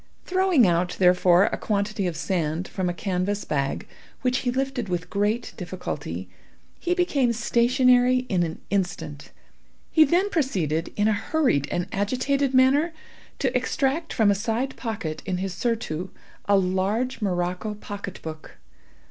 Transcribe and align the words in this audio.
Throwing 0.25 0.65
out, 0.65 0.95
therefore, 0.97 1.43
a 1.43 1.57
quantity 1.59 2.07
of 2.07 2.17
sand 2.17 2.67
from 2.67 2.89
a 2.89 2.91
canvas 2.93 3.45
bag, 3.45 3.85
which, 4.23 4.39
he 4.39 4.49
lifted 4.49 4.89
with 4.89 5.11
great 5.11 5.53
difficulty, 5.57 6.27
he 6.79 6.95
became 6.95 7.31
stationary 7.33 8.25
in 8.27 8.41
an 8.41 8.59
instant. 8.71 9.29
He 9.91 10.03
then 10.03 10.31
proceeded, 10.31 10.91
in 10.95 11.07
a 11.07 11.13
hurried 11.13 11.67
and 11.69 11.85
agitated 11.91 12.51
manner, 12.51 12.93
to 13.37 13.55
extract 13.55 14.11
from 14.11 14.31
a 14.31 14.33
side 14.33 14.75
pocket 14.75 15.21
in 15.27 15.37
his 15.37 15.53
surtout 15.53 16.09
a 16.45 16.57
large 16.57 17.21
morocco 17.21 17.75
pocket 17.75 18.19
book. 18.23 18.57